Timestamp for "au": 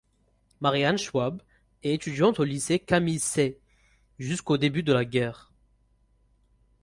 2.39-2.43